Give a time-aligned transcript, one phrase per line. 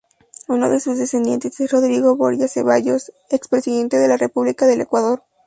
[0.47, 5.21] Uno de sus descendientes es Rodrigo Borja Cevallos, expresidente de la República del Ecuador.